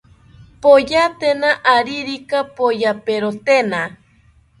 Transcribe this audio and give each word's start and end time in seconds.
Poyatena 0.61 1.49
aririka 1.75 2.39
poyaperotena 2.55 3.81